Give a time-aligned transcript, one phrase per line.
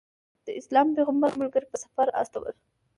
[0.45, 2.55] د اسلام پیغمبر خپل ملګري په سفر استول.